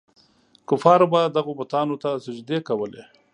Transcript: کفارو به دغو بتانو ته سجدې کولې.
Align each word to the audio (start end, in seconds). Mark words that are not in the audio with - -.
کفارو 0.69 1.07
به 1.11 1.21
دغو 1.35 1.53
بتانو 1.59 1.95
ته 2.03 2.09
سجدې 2.25 2.57
کولې. 2.67 3.03